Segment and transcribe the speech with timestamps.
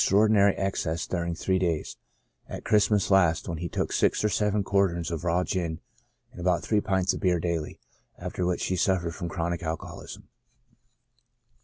[0.01, 1.95] 6l traordinary excess during three days,
[2.49, 5.79] at Christmas last^ when he took six or seven quarterns of raw gin
[6.31, 7.79] and about three pints of beer daily,
[8.17, 10.27] after which he suffered from chronic alcoholism.